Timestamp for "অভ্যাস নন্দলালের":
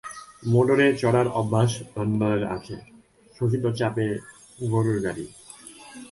1.39-2.43